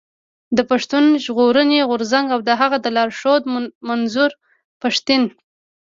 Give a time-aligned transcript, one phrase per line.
[0.57, 3.43] د پښتون ژغورني غورځنګ او د هغه د لارښود
[3.87, 4.31] منظور
[4.81, 5.23] پښتين.